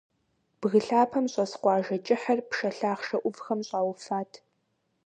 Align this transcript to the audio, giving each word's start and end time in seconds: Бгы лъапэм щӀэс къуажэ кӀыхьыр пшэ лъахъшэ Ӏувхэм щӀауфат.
Бгы 0.59 0.79
лъапэм 0.87 1.25
щӀэс 1.33 1.53
къуажэ 1.61 1.97
кӀыхьыр 2.05 2.39
пшэ 2.49 2.69
лъахъшэ 2.77 3.17
Ӏувхэм 3.21 3.59
щӀауфат. 3.67 4.31